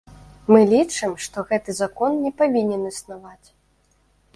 [0.53, 3.47] Мы лічым, што гэты закон не павінен існаваць.